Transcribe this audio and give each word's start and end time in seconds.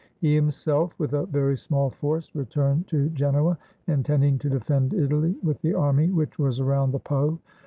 He 0.17 0.33
himself, 0.33 0.95
with 0.97 1.13
a 1.13 1.27
very 1.27 1.55
small 1.55 1.91
force, 1.91 2.33
returned 2.33 2.87
to 2.87 3.09
Genoa, 3.09 3.59
intending 3.85 4.39
to 4.39 4.49
defend 4.49 4.95
Italy 4.95 5.35
with 5.43 5.61
the 5.61 5.75
army 5.75 6.09
which 6.09 6.39
was 6.39 6.59
around 6.59 6.89
the 6.89 6.99
Po. 6.99 7.37